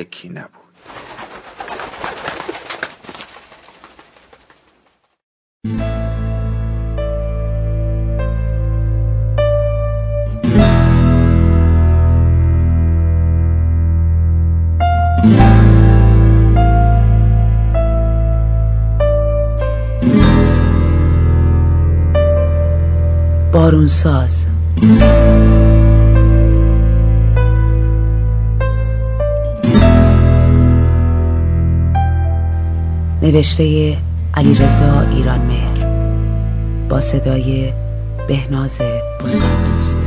[0.00, 0.60] یکی نبود.
[23.52, 24.46] بارونساز.
[33.30, 33.96] نوشته
[35.10, 35.86] ایران مهر
[36.88, 37.72] با صدای
[38.28, 38.78] بهناز
[39.24, 40.00] بستان دوست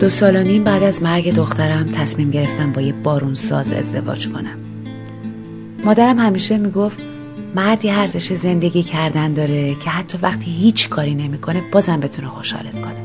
[0.00, 4.58] دو سال و نیم بعد از مرگ دخترم تصمیم گرفتم با یه بارونساز ازدواج کنم.
[5.84, 7.09] مادرم همیشه می‌گفت
[7.54, 13.00] مردی ارزش زندگی کردن داره که حتی وقتی هیچ کاری نمی‌کنه بازم بتونه خوشحالت کنه.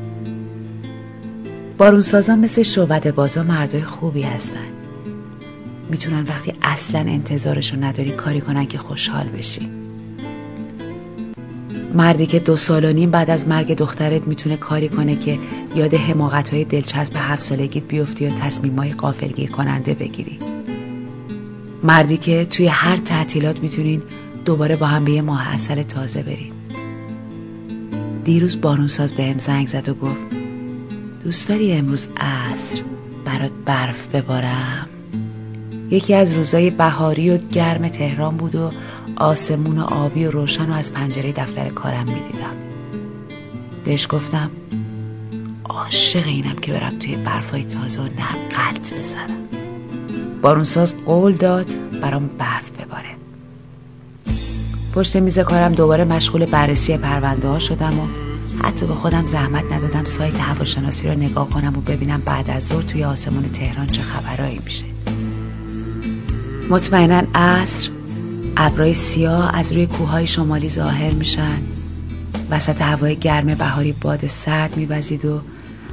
[1.77, 4.67] بارونسازا مثل شعبد بازا مردای خوبی هستن.
[5.89, 9.69] می‌تونن وقتی اصلا انتظارشو نداری کاری کنن که خوشحال بشی.
[11.93, 15.39] مردی که دو سال و نیم بعد از مرگ دخترت می‌تونه کاری کنه که
[15.75, 20.39] یاد حماقت های دلچسب هفت سالگیت بیفتی و تصمیم های قافلگیر کننده بگیری.
[21.83, 24.01] مردی که توی هر تعطیلات می‌تونین
[24.45, 26.53] دوباره با هم به یه ماه اصل تازه بریم.
[28.23, 30.21] دیروز بارونساز به هم زنگ زد و گفت
[31.23, 32.81] دوست داری امروز عصر
[33.25, 34.89] برات برف ببارم؟
[35.89, 38.69] یکی از روزای بهاری و گرم تهران بود و
[39.15, 42.55] آسمون و آبی و روشن و از پنجره دفتر کارم می‌دیدم.
[43.85, 44.51] بهش گفتم
[45.63, 49.47] عاشق اینم که برم توی برفای تازه و نم قلط بزنم
[50.41, 51.67] بارونساز قول داد
[52.01, 52.74] برام برف
[54.95, 58.07] پشت میز کارم دوباره مشغول بررسی پرونده ها شدم و
[58.63, 62.81] حتی به خودم زحمت ندادم سایت هواشناسی رو نگاه کنم و ببینم بعد از ظهر
[62.81, 64.85] توی آسمون تهران چه خبرایی میشه.
[66.69, 67.89] مطمئنا عصر
[68.57, 71.61] ابرای سیاه از روی کوههای شمالی ظاهر میشن.
[72.51, 75.41] وسط هوای گرم بهاری باد سرد میوزید و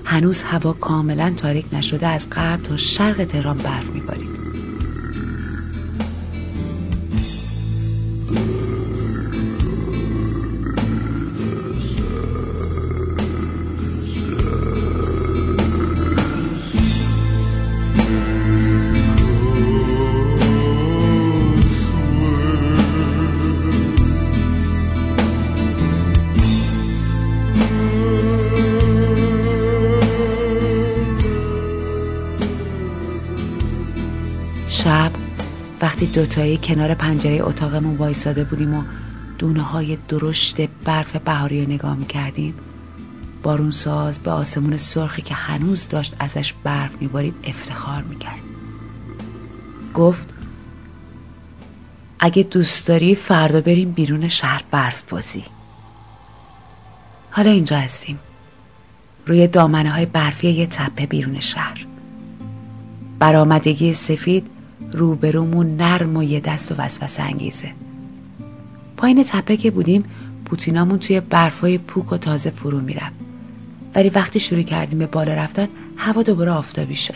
[0.05, 4.42] هنوز هوا کاملا تاریک نشده از غرب تا شرق تهران برف میبارید.
[36.03, 38.83] وقتی دوتایی کنار پنجره اتاقمون وایساده بودیم و
[39.39, 42.55] دونه های درشت برف بهاری رو نگاه می‌کردیم
[43.43, 48.39] بارونساز به آسمون سرخی که هنوز داشت ازش برف میبارید افتخار می‌کرد.
[49.95, 50.29] گفت
[52.19, 55.45] اگه دوست داری فردا بریم بیرون شهر برف بازی.
[57.31, 58.19] حالا اینجا هستیم.
[59.27, 61.87] روی دامنه های برفی یه تپه بیرون شهر.
[63.19, 64.52] برآمدگی سفید
[64.93, 67.73] روبرومون نرم و یه دست و وسوسه انگیزه.
[68.97, 70.05] پایین تپه که بودیم
[70.45, 73.15] پوتینامون توی برفای پوک و تازه فرو می‌رفت.
[73.95, 77.15] ولی وقتی شروع کردیم به بالا رفتن هوا دوباره آفتابی شد.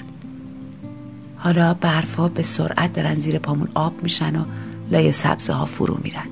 [1.36, 4.44] حالا برفها به سرعت دارن زیر پامون آب میشن و
[4.90, 6.26] لای سبزه ها فرو میرن.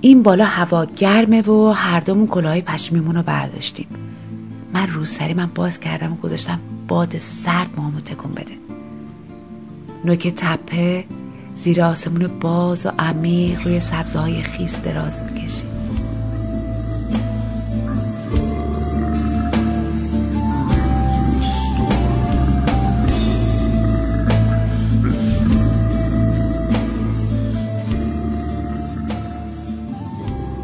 [0.00, 3.86] این بالا هوا گرمه و هر دومون کلاهای پشمیمون رو برداشتیم.
[4.74, 8.61] من روسری من باز کردم و گذاشتم باد سرد مامو تکون بده.
[10.04, 11.04] نوک تپه
[11.56, 15.72] زیر آسمون باز و عمیق روی سبزه های خیس دراز می‌کشید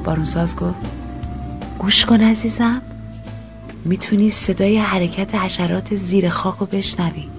[0.04, 0.80] بارونساز گفت
[1.78, 2.82] گوش کن عزیزم.
[3.84, 7.37] می‌تونی صدای حرکت حشرات زیر خاک رو بشنوی.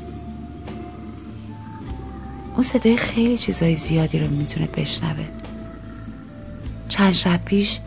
[2.59, 5.25] اون صدای خیلی چیزای زیادی رو می‌تونه بشنوه.
[6.89, 7.79] چند شب پیش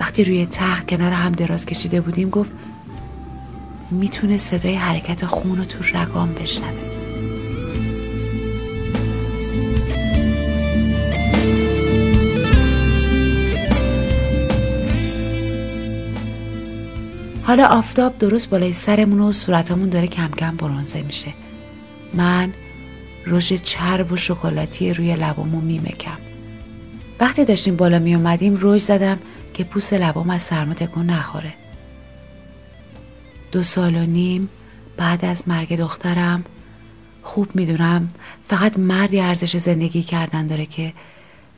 [0.00, 2.50] وقتی روی تخت کنار هم دراز کشیده بودیم گفت
[3.90, 6.70] می‌تونه صدای حرکت خون رو تو رگام بشنوه.
[17.42, 21.32] حالا آفتاب درست بالای سرمون و صورتمون داره کم کم برونزه میشه.
[22.14, 22.52] من
[23.26, 26.18] رژ چرب و شکلاتی روی لبامو میمکم.
[27.20, 29.18] وقتی داشتیم بالا می اومدیم رژ زدم
[29.54, 31.54] که پوست لبام از سرما تکون نخوره.
[33.52, 34.48] دو سال و نیم
[34.96, 36.44] بعد از مرگ دخترم
[37.22, 38.10] خوب می‌دونم
[38.42, 40.92] فقط مردی ارزش زندگی کردن داره که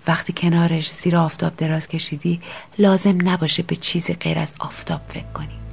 [0.07, 2.41] وقتی کنارش زیر آفتاب دراز کشیدی
[2.79, 5.68] لازم نباشه به چیزی غیر از آفتاب فکر کنی.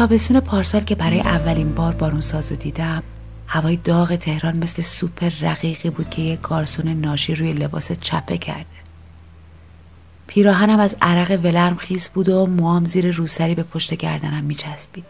[0.00, 3.02] تابستون پارسال که برای اولین بار بارون سازو دیدم
[3.46, 8.66] هوای داغ تهران مثل سوپ رقیقی بود که یک گارسون ناشی روی لباس چپه کرده.
[10.26, 15.04] پیراهنم از عرق ولرم خیس بود و موام زیر روسری به پشت گردنم میچسبید.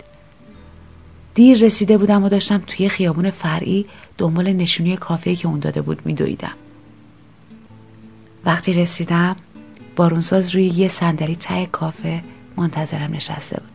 [1.34, 3.86] دیر رسیده بودم و داشتم توی خیابون فرعی
[4.18, 6.54] دنبال نشونی کافه که اون داده بود میدویدم.
[8.44, 9.36] وقتی رسیدم
[9.96, 12.22] بارونساز روی یه صندلی ته کافه
[12.56, 13.69] منتظرم نشسته بود.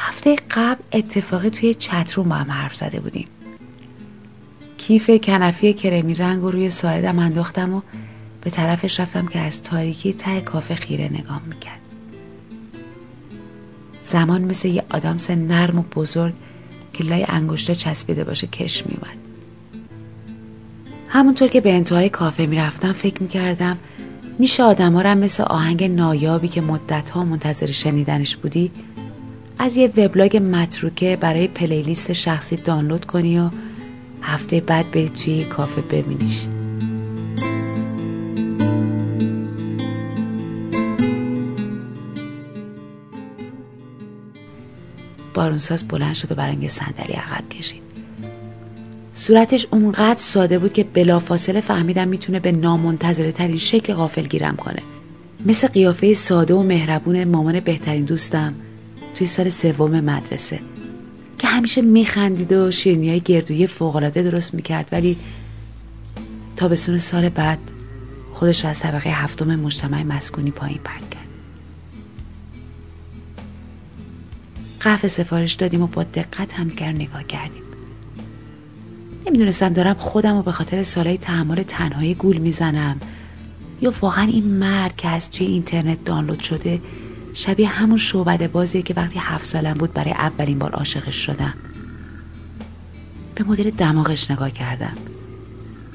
[0.00, 3.26] هفته قبل اتفاقی توی چتروم با هم حرف زده بودیم.
[4.78, 7.80] کیف کنفی کرمی رنگ و روی ساعدم انداختم و
[8.40, 11.78] به طرفش رفتم که از تاریکی ته کافه خیره نگاه می‌کرد.
[14.04, 16.34] زمان مثل یه آدامس نرم و بزرگ
[16.92, 19.18] که لای انگشته چسبیده باشه کش میومد
[21.08, 23.78] همونطور که به انتهای کافه می‌رفتم فکر می‌کردم
[24.38, 28.70] میشه آدم ها مثل آهنگ نایابی که مدت ها منتظر شنیدنش بودی
[29.58, 33.50] از یه وبلاگ متروکه برای پلیلیست شخصی دانلود کنی و
[34.22, 36.46] هفته بعد بری توی کافه ببینیش.
[45.34, 47.82] بارونساز بلند شد و یه صندلی عقب کشید.
[49.12, 54.82] صورتش اونقدر ساده بود که بلافاصله فهمیدم می‌تونه به نامنتظره ترین شکل غافل گیرم کنه.
[55.46, 58.54] مثل قیافه ساده و مهربون مامان بهترین دوستم.
[59.18, 60.60] توی سال سوم مدرسه.
[61.38, 65.16] که همیشه میخندید و شیرینی های گردویی فوقالعاده درست می‌کرد ولی
[66.56, 67.58] تابستون سال بعد
[68.32, 71.28] خودش از طبقه هفتم مجتمع مسکونی پایین پرد کرد.
[74.80, 77.62] قهوه سفارش دادیم و با دقت همگر نگاه کردیم.
[79.26, 83.00] نمی‌دونستم دارم خودم و به خاطر سالهای تحمل تنهایی گول می‌زنم
[83.80, 86.80] یا واقعا این مرد که از توی اینترنت دانلود شده
[87.38, 91.54] شبیه همون شعبده بازیه که وقتی هفت سالم بود برای اولین بار عاشقش شدم.
[93.34, 94.96] به مدل دماغش نگاه کردم.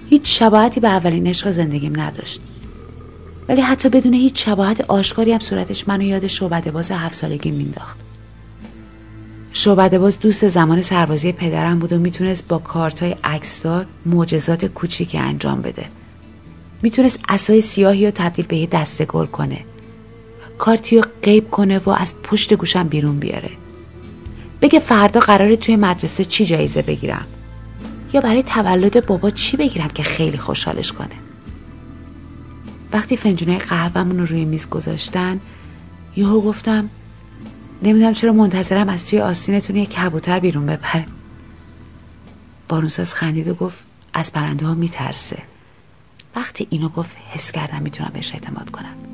[0.10, 2.42] هیچ شباهتی به اولین عشق زندگیم نداشت.
[3.50, 7.98] ولی حتی بدون هیچ شباهت آشکاری هم صورتش منو یاد شعبده باز هفت سالگی مینداخت
[9.54, 15.62] شعبده باز دوست زمان سربازی پدرم بود و می‌تونست با کارتای عکسدار معجزات کوچیکی انجام
[15.62, 15.86] بده.
[16.82, 19.60] می‌تونست اسای سیاهی رو تبدیل به یه دسته گل کنه.
[20.58, 23.50] کارتی رو غیب کنه و از پشت گوشم بیرون بیاره.
[24.62, 27.26] بگه فردا قراره توی مدرسه چی جایزه بگیرم؟
[28.14, 31.16] یا برای تولد بابا چی بگیرم که خیلی خوشحالش کنه؟
[32.94, 35.40] وقتی فنجونه قهوهمون رو روی میز گذاشتن
[36.16, 36.90] یهو گفتم
[37.84, 41.06] نمی‌دونم چرا منتظرم از توی آستینتون یه کبوتر بیرون بپره
[42.70, 43.80] بارونساز خندید و گفت
[44.14, 45.38] از پرنده ها میترسه.
[46.36, 49.13] وقتی اینو گفت حس کردم می‌تونم بهش اعتماد کنم.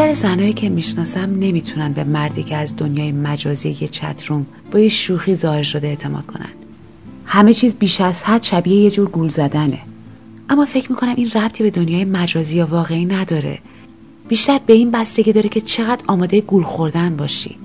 [0.00, 4.88] بیشتر زنهایی که می‌شناسم نمی‌تونن به مردی که از دنیای مجازی یه چتروم با یه
[4.88, 6.48] شوخی ظاهر شده اعتماد کنن.
[7.24, 9.78] همه چیز بیش از حد شبیه یه جور گول زدنه.
[10.48, 13.58] اما فکر می‌کنم این ربطی به دنیای مجازی یا واقعی نداره.
[14.28, 17.56] بیشتر به این بستگی داره که چقدر آماده گول خوردن باشی.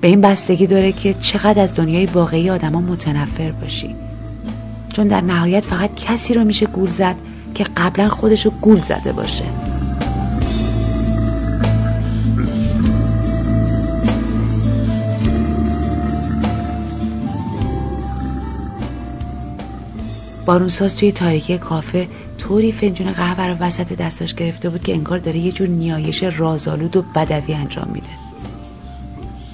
[0.00, 3.94] به این بستگی داره که چقدر از دنیای واقعی آدما متنفر باشی.
[4.92, 7.16] چون در نهایت فقط کسی رو میشه گول زد
[7.54, 9.44] که قبلا خودش رو گول زده باشه.
[20.48, 25.38] بارونساز توی تاریکی کافه طوری فنجون قهوه رو وسط دستاش گرفته بود که انگار داره
[25.38, 28.06] یه جور نیایش رازآلود و بدوی انجام میده.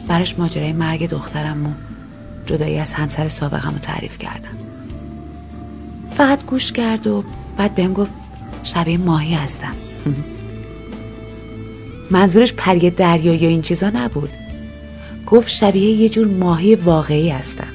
[0.09, 1.71] براش ماجرای مرگ دخترم و
[2.47, 4.57] جدایی از همسر سابقم رو تعریف کردم.
[6.11, 7.25] فقط گوش کرد و
[7.57, 8.13] بعد بهم گفت
[8.63, 9.75] شبیه ماهی هستم.
[12.11, 14.31] منظورش پری دریا یا این چیزا نبود.
[15.27, 17.74] گفت شبیه یه جور ماهی واقعی هستم.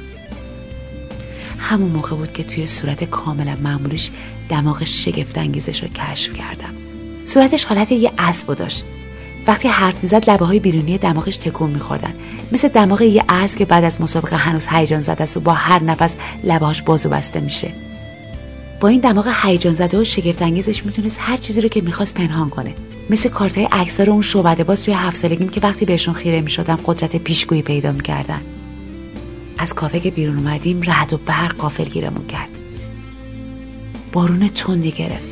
[1.59, 4.11] همون موقع بود که توی صورت کاملا معمولش
[4.49, 6.73] دماغ شگفت انگیزش رو کشف کردم.
[7.25, 8.83] صورتش حالت یه اسب داشت.
[9.47, 12.13] وقتی حرف می‌زد لبه های بیرونی دماغش تکون میخوردن.
[12.51, 15.83] مثل دماغ یه اسب که بعد از مسابقه هنوز هیجان زده است و با هر
[15.83, 17.71] نفس لبهاش بازو بسته میشه.
[18.79, 22.49] با این دماغ هیجان زده و شگفت انگیزش می‌تونست هر چیزی رو که می‌خواست پنهان
[22.49, 22.73] کنه.
[23.09, 27.15] مثل کارتای اکثر اون شعبده باز توی هفت سالگیم که وقتی بهشون خیره می‌شدم قدرت
[27.15, 28.41] پیشگویی پیدا می‌کردن.
[29.59, 32.49] از کافه که بیرون اومدیم رعد و برق قافل گیرمون کرد.
[34.11, 35.27] بارون تندی گرفت.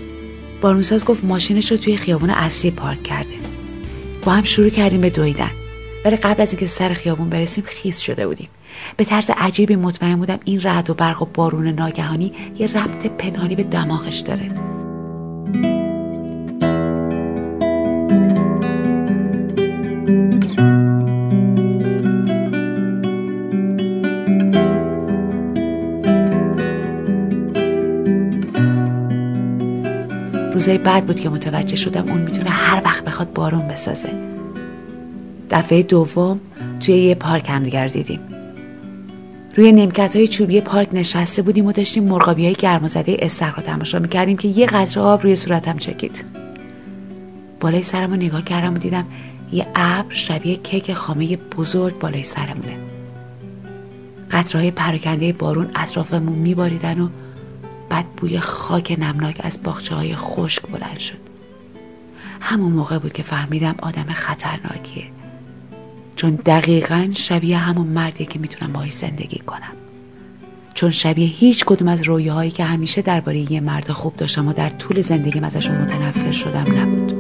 [0.62, 3.34] بارونساز گفت ماشینش رو توی خیابون اصلی پارک کرده.
[4.24, 5.52] با هم شروع کردیم به دویدن.
[6.06, 8.50] ولی قبل از اینکه سر خیابون برسیم خیس شده بودیم.
[8.98, 13.56] به طرز عجیبی مطمئن بودم این رعد و برق و بارون ناگهانی یه ربط پنهانی
[13.56, 14.67] به دماغش داره.
[30.68, 34.10] روزای بعد بود که متوجه شدم اون می‌تونه هر وقت بخواد بارون بسازه.
[35.50, 36.40] دفعه دوم
[36.80, 38.20] توی یه پارک هم دیگر دیدیم.
[39.56, 44.00] روی نیمکت های چوبی پارک نشسته بودیم و داشتیم مرغابی های گرمازده استخر رو تماشا
[44.00, 46.24] می‌کردیم که یه قطره آب روی صورتم چکید.
[47.60, 49.06] بالای سرم رو نگاه کردم و دیدم
[49.52, 52.78] یه ابر شبیه کیک خامه بزرگ بالای سرمونه.
[54.32, 57.10] قطره پراکنده بارون اطرافمون میباریدن و
[57.90, 61.18] بعد بوی خاک نمناک از باخچه های خشک بلند شد.
[62.40, 65.06] همون موقع بود که فهمیدم آدم خطرناکیه.
[66.16, 69.74] چون دقیقا شبیه همون مردیه که می‌تونم باهاش زندگی کنم.
[70.74, 74.70] چون شبیه هیچ کدوم از رویاهایی که همیشه درباره یه مرد خوب داشتم و در
[74.70, 77.17] طول زندگیم ازشون متنفر شدم نبود.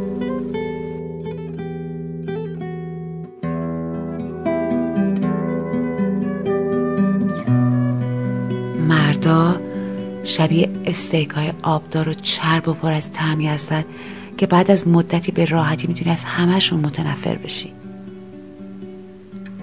[10.37, 13.85] شبیه استیک های آبدار و چرب و پر از تعمی هستن
[14.37, 17.73] که بعد از مدتی به راحتی می‌تونی از همهشون متنفر بشی.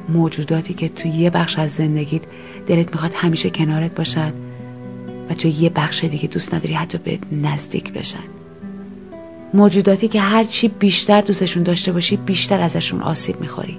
[0.08, 2.22] موجوداتی که توی یه بخش از زندگیت
[2.66, 4.32] دلت می‌خواد همیشه کنارت باشن
[5.30, 8.24] و توی یه بخش دیگه دوست نداری حتی به نزدیک بشن.
[9.54, 13.78] موجوداتی که هرچی بیشتر دوستشون داشته باشی بیشتر ازشون آسیب می‌خوری.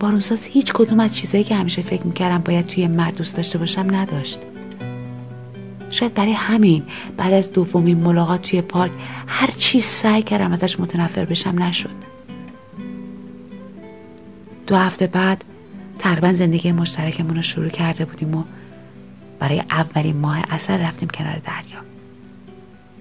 [0.00, 3.86] بارونساز هیچ کدوم از چیزایی که همیشه فکر می‌کردم باید توی مرد دوست داشته باشم
[3.90, 4.38] نداشت.
[5.90, 6.82] شاید برای همین
[7.16, 8.92] بعد از دومین ملاقات توی پارک
[9.26, 12.10] هر چی سعی کردم ازش متنفر بشم نشد.
[14.66, 15.44] دو هفته بعد
[15.98, 18.44] تقریبا زندگی مشترکمون رو شروع کرده بودیم و
[19.38, 21.80] برای اولین ماه اثر رفتیم کنار دریا.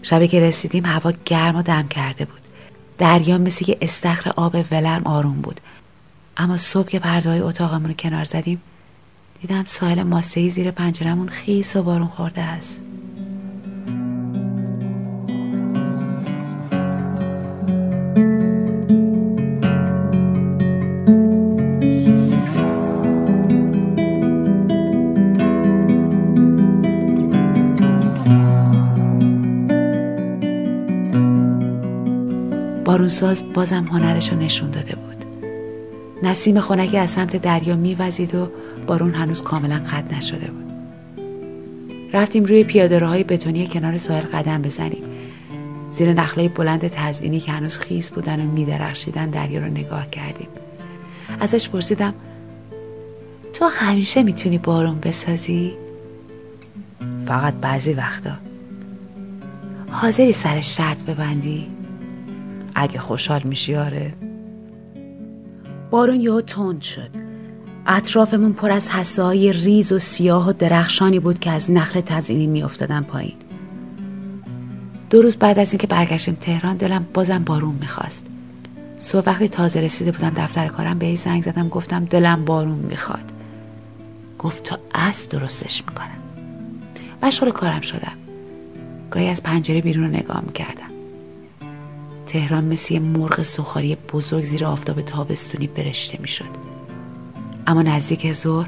[0.01, 2.41] شبی که رسیدیم هوا گرم و دم کرده بود.
[2.98, 5.62] دریا مثل یه استخر آب ولرم آروم بود.
[6.38, 8.62] اما صبح که پرده های اتاقمون رو کنار زدیم
[9.41, 12.81] دیدم ساحل ماسهی زیر پنجرمون خیس و بارون خورده است.
[32.86, 35.09] بارونساز بازم هنرش رو نشون داده بود.
[36.24, 38.52] نسیم خنکی از سمت دریا میوزید و
[38.88, 40.70] بارون هنوز کاملا قطع نشده بود.
[42.14, 45.04] رفتیم روی پیاده های بتونی کنار ساحل قدم بزنیم.
[45.92, 50.48] زیر نخله بلند تزئینی که هنوز خیس بودن و میدرخشیدن دریا رو نگاه کردیم.
[51.40, 52.14] ازش پرسیدم
[53.54, 55.74] تو همیشه می‌تونی بارون بسازی؟
[57.26, 58.32] فقط بعضی وقتا.
[59.92, 61.68] حاضری سر شرط ببندی؟
[62.76, 64.14] اگه خوشحال میشی آره.
[65.91, 67.10] بارون یهو تند شد.
[67.88, 72.48] اطرافمون پر از حسه های ریز و سیاه و درخشانی بود که از نخل تزینی
[72.48, 73.36] میافتادن پایین.
[75.10, 78.25] دو روز بعد از اینکه برگشتیم تهران دلم بازم بارون می‌خواست.
[78.98, 83.31] صبح وقتی تازه رسیده بودم دفتر کارم به زنگ زدم گفتم دلم بارون می‌خواد.
[84.39, 86.19] گفت تا از درستش می‌کنم.
[87.24, 88.17] مشغول کارم شدم.
[89.12, 90.88] گاهی از پنجره بیرون رو نگاه می‌کردم.
[92.30, 96.46] تهران مثل یه مرغ سخاری بزرگ زیر آفتاب تابستونی برشته می‌شد.
[97.68, 98.68] اما نزدیک ظهر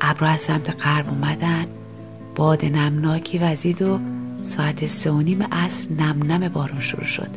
[0.00, 1.66] ابرها از سمت غرب اومدن
[2.34, 4.00] باد نمناکی وزید و
[4.42, 7.28] ساعت سه و نیم عصر نم نم بارون شروع شد.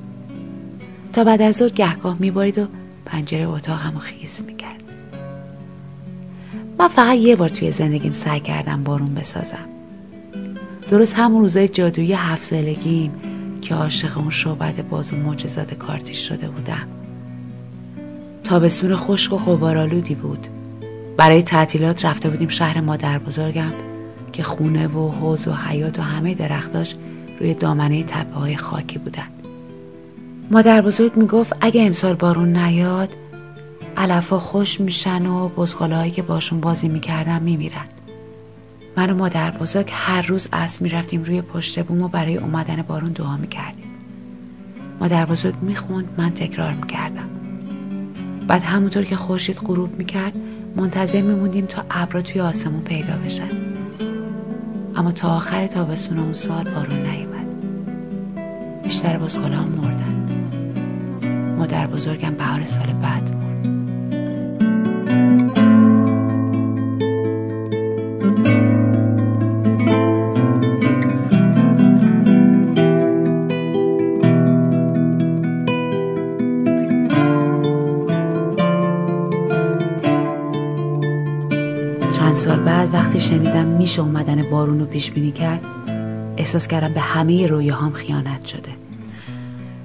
[1.13, 2.68] تا بعد از ظهر گهگاه میبارید و
[3.06, 4.84] پنجره اتاق همو خیز می‌کرد.
[6.80, 9.65] من فقط یه بار توی زندگیم سعی کردم بارون بسازم.
[10.89, 13.12] درست همون روزای جادویی هفت سالگیم
[13.63, 16.88] که عاشق اون شعبد باز و معجزات کارتیش شده بودم.
[18.43, 20.48] تابستون خشک و غبارآلودی بود.
[21.17, 23.72] برای تعطیلات رفته بودیم شهر مادر بزرگم
[24.34, 26.96] که خونه و حوز و حیات و همه درختاش
[27.39, 29.27] روی دامنه تپه های خاکی بودن.
[30.51, 33.10] مادر بزرگ می‌گفت اگه امسال بارون نیاد
[33.98, 37.86] علفا خوش میشن و بزغاله که باشون بازی می‌کردم میمیرن.
[38.97, 43.12] من و مادر بزرگ هر روز اسب می‌رفتیم روی پشت بوم و برای اومدن بارون
[43.12, 43.85] دعا می‌کردیم.
[45.00, 47.29] مادر بزرگ می‌خوند من تکرار می‌کردم.
[48.47, 50.33] بعد همونطور که خورشید غروب می‌کرد
[50.75, 53.50] منتظر میموندیم تا ابرا توی آسمون پیدا بشن
[54.95, 57.45] اما تا آخر تابستون اون سال بارون نیومد.
[58.83, 60.13] بیشتر هم مردن.
[61.57, 63.42] مادر بزرگم بهار سال بعد
[82.33, 85.61] سال بعد وقتی شنیدم میشه اومدن بارون رو پیش بینی کرد
[86.37, 88.71] احساس کردم به همه رویاهام خیانت شده.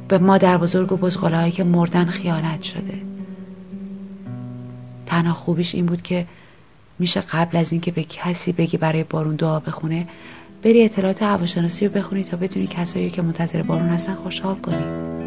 [0.08, 2.94] به مادر بزرگ و بزغاله که مردن خیانت شده.
[5.06, 6.26] تنها خوبیش این بود که
[6.98, 10.06] میشه قبل از اینکه به کسی بگی برای بارون دعا بخونه
[10.62, 15.17] بری اطلاعات هواشناسی رو بخونی تا بتونی کسایی که منتظر بارون هستن خوشحال کنی.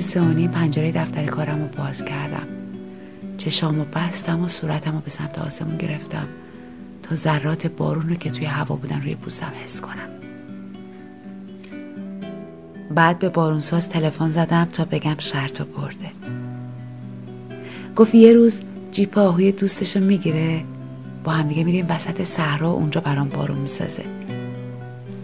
[0.00, 2.46] ساعت سه و پنجره دفتر کارم رو باز کردم.
[3.38, 6.28] چشام رو بستم و صورتم رو به سمت آسمون گرفتم
[7.02, 10.08] تا ذرات بارون رو که توی هوا بودن روی پوستم حس کنم.
[12.94, 16.10] بعد به بارونساز تلفن زدم تا بگم شرط و برده.
[17.96, 20.64] گفت یه روز جیپ آهوی دوستشو می‌گیره
[21.24, 24.04] با همدیگه میریم وسط صحرا اونجا برام بارون می‌سازه.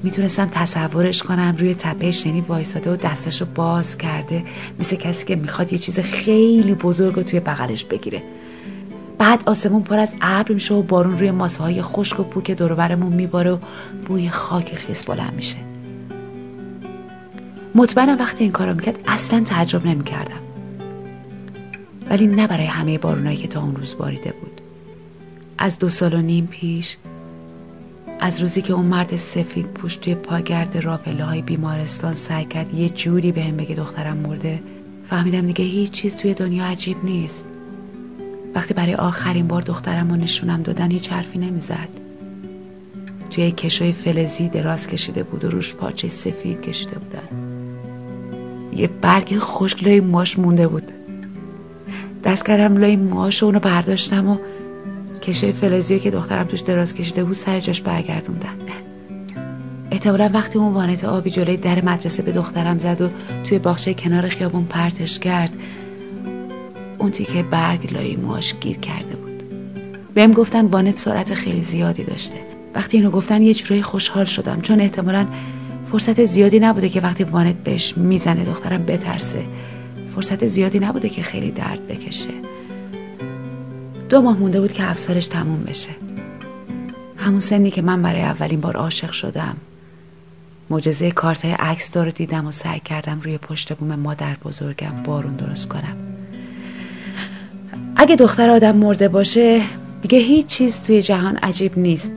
[0.02, 4.44] می‌تونستم تصورش کنم روی تپه شنی وایساده و دستشو باز کرده
[4.78, 8.22] مثل کسی که می‌خواد یه چیز خیلی بزرگ رو توی بغلش بگیره.
[9.18, 13.12] بعد آسمون پر از ابر میشه و بارون روی ماسه های خشک و پوک دوربرمون
[13.12, 13.58] میباره و
[14.06, 15.56] بوی خاک خیس بلند میشه.
[17.74, 20.40] مطمئنم وقتی این کارو می‌کرد اصلا تعجب نمی‌کردم.
[22.10, 24.60] ولی نه برای همه بارونایی که تا اون روز باریده بود.
[25.58, 26.96] از دو سال و نیم پیش
[28.22, 32.88] از روزی که اون مرد سفید پوش توی پاگرد راپله های بیمارستان سعی کرد یه
[32.88, 34.62] جوری به هم بگه دخترم مرده
[35.06, 37.44] فهمیدم دیگه هیچ چیز توی دنیا عجیب نیست.
[38.54, 41.88] وقتی برای آخرین بار دخترم رو نشونم دادن هیچ حرفی نمی‌زد.
[43.30, 47.28] توی کشوی فلزی دراز کشیده بود و روش پارچه سفید کشیده بودن.
[48.76, 50.92] یه برگ خشک لای ماش مونده بود.
[52.24, 54.36] دست کردم لای موهاش اونو برداشتم و
[55.20, 58.56] کشه فلزیو که دخترم توش دراز کشیده بود سر جاش برگردوندن.
[59.90, 63.08] احتمالا وقتی اون وانت آبی جلوی در مدرسه به دخترم زد و
[63.44, 65.50] توی باغچه کنار خیابون پرتش کرد
[66.98, 69.42] اون تیکه برگ لای موهاش گیر کرده بود.
[70.14, 72.36] بهم گفتن وانت سرعت خیلی زیادی داشته.
[72.74, 75.26] وقتی اینو گفتن یه جورایی خوشحال شدم چون احتمالا
[75.90, 79.44] فرصت زیادی نبوده که وقتی وانت بهش می‌زنه دخترم بترسه.
[80.14, 82.28] فرصت زیادی نبوده که خیلی درد بکشه.
[84.10, 85.90] دو ماه مونده بود که افسارش تموم بشه.
[87.16, 89.56] همون سنی که من برای اولین بار عاشق شدم.
[90.70, 95.36] معجزه کارت های عکس رو دیدم و سعی کردم روی پشت بوم مادر بزرگم بارون
[95.36, 95.96] درست کنم.
[97.96, 99.62] اگه دختر آدم مرده باشه
[100.02, 102.12] دیگه هیچ چیز توی جهان عجیب نیست.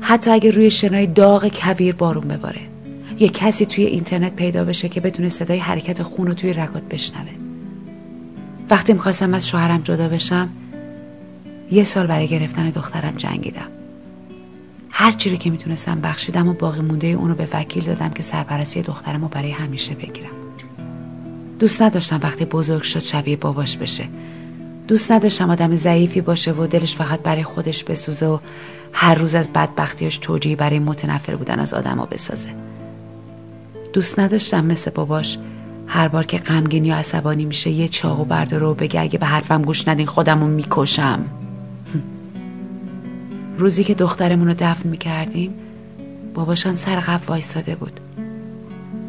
[0.00, 2.60] حتی اگه روی شنای داغ کویر بارون بباره.
[3.18, 7.30] یه کسی توی اینترنت پیدا بشه که بتونه صدای حرکت خون رو توی رگات بشنوه.
[8.70, 10.48] وقتی می‌خواستم از شوهرم جدا بشم
[11.70, 13.68] یه سال برای گرفتن دخترم جنگیدم.
[14.90, 18.82] هر چی رو که می‌تونستم بخشیدم و باقی مونده اونو به وکیل دادم که سرپرستی
[18.82, 20.30] دخترم رو برای همیشه بگیرم.
[21.58, 24.08] دوست نداشتم وقتی بزرگ شد شبیه باباش بشه.
[24.88, 28.38] دوست نداشتم آدم ضعیفی باشه و دلش فقط برای خودش بسوزه و
[28.92, 32.48] هر روز از بدبختیش توجیهی برای متنفر بودن از آدما بسازه.
[33.92, 35.38] دوست نداشتم مثل باباش
[35.86, 39.62] هر بار که غمگین یا عصبانی میشه یه چاقو برداره و بگه اگه به حرفم
[39.62, 41.24] گوش ندین خودم می‌کشم.
[43.58, 45.54] روزی که دخترمون رو دفن می‌کردیم
[46.34, 48.00] باباشم سر قبل وایستاده بود.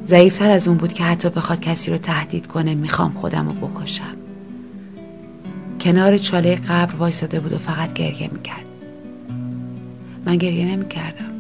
[0.06, 4.16] ضعیفتر از اون بود که حتی بخواد کسی رو تهدید کنه می‌خوام خودم رو بکشم.
[5.82, 8.66] کنار چاله قبر وایساده بود و فقط گریه می‌کرد.
[10.26, 11.32] من گریه نمی‌کردم.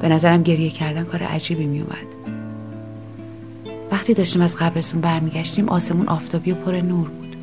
[0.00, 2.06] به نظرم گریه کردن کار عجیبی میومد.
[3.92, 7.36] وقتی داشتیم از قبرستون برمیگشتیم آسمون آفتابی و پر نور بود.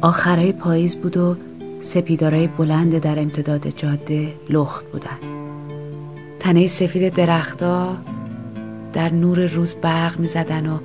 [0.00, 1.36] آخرای پاییز بود و
[1.84, 5.18] سپیدارای بلند در امتداد جاده لخت بودن
[6.40, 7.96] تنه سفید درختها
[8.92, 10.78] در نور روز برق می زدن و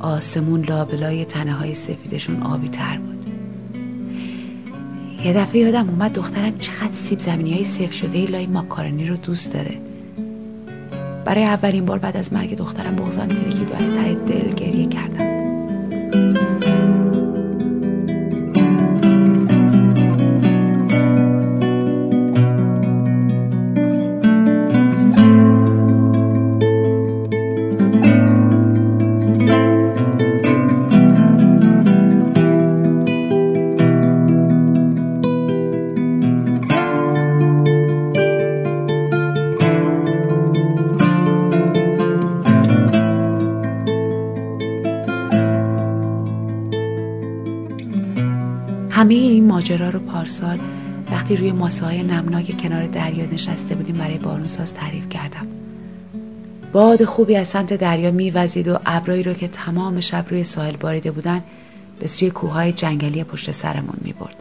[0.00, 3.30] آسمون لابلای تنه های سفیدشون آبی تر بود.
[5.24, 9.16] یه دفعه یادم اومد دخترم چقدر سیب زمینی های سف شده ای لای ماکارونی رو
[9.16, 9.80] دوست داره.
[11.24, 15.35] برای اولین بار بعد از مرگ دخترم بغزم ترکید و از ته دل گریه کردم.
[50.26, 50.58] پارسال
[51.10, 55.46] وقتی روی ماسه های نمناک کنار دریا نشسته بودیم برای بارونساز تعریف کردم.
[56.72, 61.10] باد خوبی از سمت دریا میوزید و ابرایی رو که تمام شب روی ساحل باریده
[61.10, 61.42] بودن
[62.00, 64.36] به سوی کوههای جنگلی پشت سرمون می‌برد.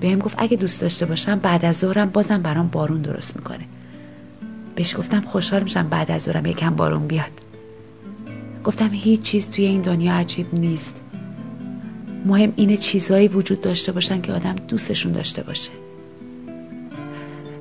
[0.00, 3.64] بهم گفت اگه دوست داشته باشم بعد از ظهرم بازم برام بارون درست می‌کنه.
[4.74, 7.32] بهش گفتم خوشحال میشم بعد از ظهرم یکم بارون بیاد.
[8.64, 10.96] گفتم هیچ چیز توی این دنیا عجیب نیست.
[12.26, 15.70] مهم اینه چیزهایی وجود داشته باشن که آدم دوستشون داشته باشه.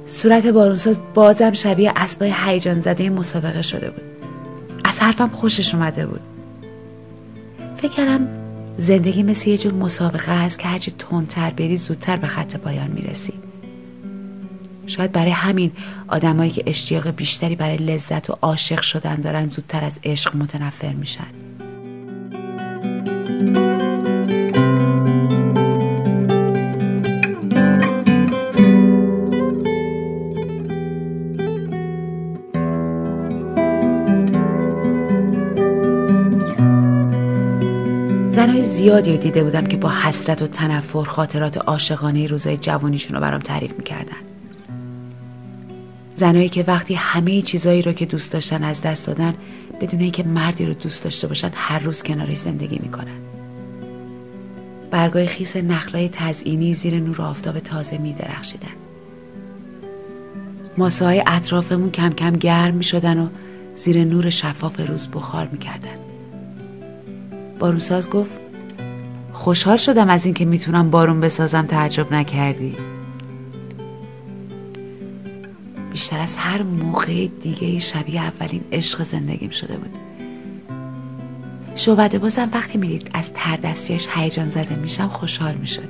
[0.06, 4.04] صورت بارونساز بازم شبیه اسبای هیجان زده مسابقه شده بود.
[4.84, 6.22] از حرفم خوشش اومده بود.
[7.78, 8.28] فکر کردم
[8.78, 13.34] زندگی مثل یه جور مسابقه است که هرچی تندتر بری زودتر به خط پایان می‌رسی.
[14.88, 15.72] شاید برای همین
[16.08, 21.28] آدمایی که اشتیاق بیشتری برای لذت و عاشق شدن دارن زودتر از عشق متنفر میشن.
[38.48, 43.22] زنهای زیادی رو دیده بودم که با حسرت و تنفر خاطرات عاشقانه روزای جوانیشون رو
[43.22, 44.18] برام تعریف می‌کردن.
[46.16, 49.34] زنهایی که وقتی همه چیزایی رو که دوست داشتن از دست دادن
[49.82, 53.18] بدون اینکه مردی رو دوست داشته باشن هر روز کنارش زندگی می‌کنن.
[54.92, 58.68] برگای خیس نخلای تزئینی زیر نور آفتاب تازه میدرخشیدن.
[60.78, 63.28] ماسه های اطرافمون کم کم گرم می شدن و
[63.76, 66.07] زیر نور شفاف روز بخار می کردن.
[67.60, 68.32] بارونساز گفت
[69.34, 72.76] خوشحال شدم از اینکه می‌تونم بارون بسازم تعجب نکردی.
[75.92, 79.96] بیشتر از هر موقع دیگه شبیه اولین عشق زندگیم شده بود.
[81.76, 85.90] شعبده بازم وقتی می‌دید از تردستیاش هیجان زده میشم خوشحال می‌شد.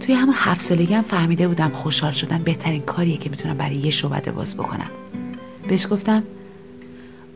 [0.00, 3.90] توی همون هفت سالگی هم فهمیده بودم خوشحال شدن بهترین کاریه که می‌تونم برای یه
[3.90, 4.90] شعبده باز بکنم.
[5.68, 6.22] بهش گفتم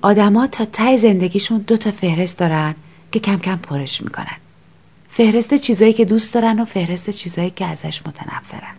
[0.03, 2.75] آدما تا ته زندگیشون دو تا فهرست دارن.
[3.17, 4.37] که کم کم پرش می‌کنن.
[5.09, 8.75] فهرست چیزایی که دوست دارن و فهرست چیزایی که ازش متنفرن.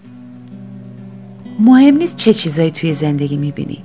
[1.60, 3.84] مهم نیست چه چیزایی توی زندگی می‌بینی.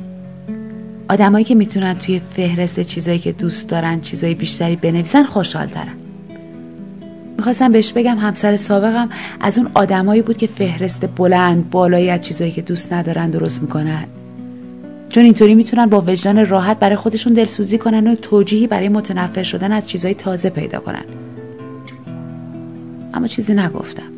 [1.08, 5.94] آدمایی که می‌تونن توی فهرست چیزایی که دوست دارن چیزایی بیشتری بنویسن خوشحال دارن
[7.36, 9.08] می‌خواستم بهش بگم همسر سابقم
[9.40, 14.06] از اون آدمایی بود که فهرست بلند بالایی از چیزایی که دوست ندارن درست می‌کنن.
[15.12, 19.72] چون اینطوری می‌تونن با وجدان راحت برای خودشون دلسوزی کنن و توجیهی برای متنفر شدن
[19.72, 21.04] از چیزهای تازه پیدا کنن.
[23.14, 24.12] اما چیزی نگفتم.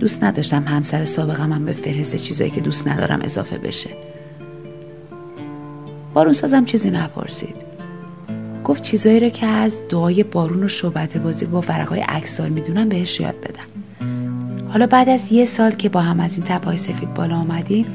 [0.00, 3.90] دوست نداشتم همسر سابقم هم به فهرست چیزایی که دوست ندارم اضافه بشه.
[6.14, 7.56] بارون سازم چیزی نپرسید.
[8.64, 13.20] گفت چیزایی رو که از دعای بارون و شعبت بازی با ورقای اکسال می‌دونم بهش
[13.20, 14.06] یاد بدم.
[14.68, 17.86] حالا بعد از یه سال که با هم از این تپای سفید بالا آمدیم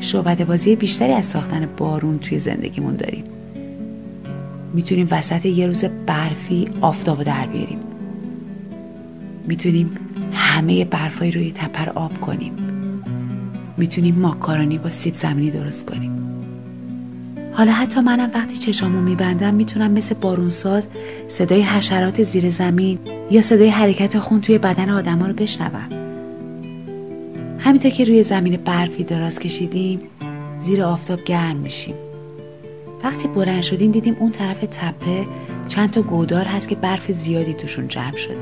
[0.00, 3.24] شعبت بازی بیشتری از ساختن بارون توی زندگیمون داریم.
[4.74, 7.78] می‌تونیم وسط یه روز برفی آفتاب در بیاریم.
[9.46, 9.96] می‌تونیم
[10.32, 12.52] همه برفای روی تپر آب کنیم.
[13.76, 16.12] می‌تونیم ماکارونی با سیب زمینی درست کنیم.
[17.52, 20.88] حالا حتی منم وقتی چشامو میبندم می‌تونم مثل بارونساز
[21.28, 22.98] صدای حشرات زیر زمین
[23.30, 25.99] یا صدای حرکت خون توی بدن آدما رو بشنوم.
[27.60, 30.00] همینطور که روی زمین برفی دراز کشیدیم
[30.60, 31.94] زیر آفتاب گرم میشیم.
[33.04, 35.26] وقتی بلند شدیم دیدیم اون طرف تپه
[35.68, 38.36] چند تا گودار هست که برف زیادی توشون جمع شده.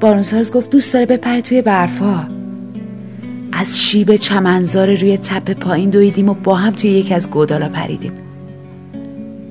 [0.00, 2.28] بارونساز گفت دوست داره بپره توی برفا
[3.52, 8.12] از شیب چمنزار روی تپه پایین دویدیم و با هم توی یکی از گودالا پریدیم.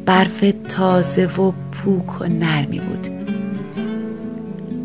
[0.06, 3.08] برف تازه و پوک و نرمی بود.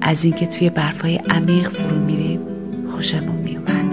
[0.00, 2.25] از اینکه توی برفای عمیق فرو میریم.
[2.96, 3.86] خوشمون میومد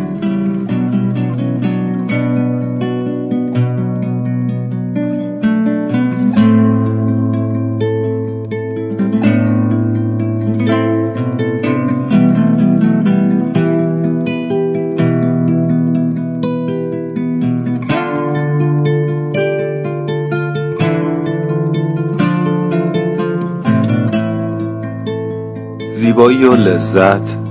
[25.94, 27.43] زیبایی و لذت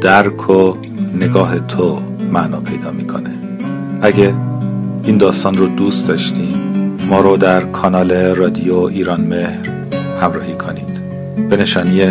[0.00, 0.74] درک و
[1.14, 1.98] نگاه تو
[2.32, 3.30] معنا پیدا می‌کنه.
[4.02, 4.34] اگه
[5.04, 6.56] این داستان رو دوست داشتین
[7.08, 9.68] ما رو در کانال رادیو ایران مهر
[10.20, 11.00] همراهی کنید.
[11.50, 12.02] به نشانی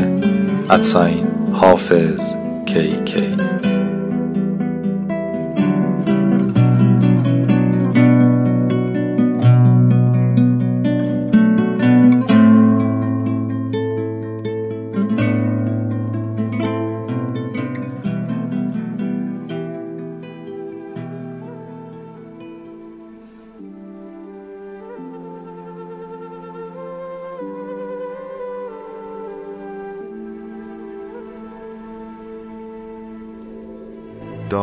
[0.70, 2.34] ادساین حافظ
[2.66, 3.47] کی کی.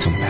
[0.00, 0.29] Gentleman.